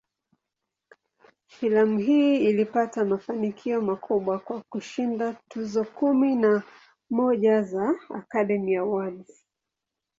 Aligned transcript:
Filamu 1.47 1.99
hii 1.99 2.37
ilipata 2.45 3.05
mafanikio 3.05 3.81
makubwa, 3.81 4.39
kwa 4.39 4.61
kushinda 4.61 5.33
tuzo 5.49 5.83
kumi 5.83 6.35
na 6.35 6.63
moja 7.09 7.61
za 7.61 7.95
"Academy 8.15 8.77
Awards". 8.77 9.45